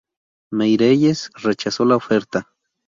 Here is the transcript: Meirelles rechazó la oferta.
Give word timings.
Meirelles 0.51 1.29
rechazó 1.43 1.85
la 1.85 1.95
oferta. 1.97 2.47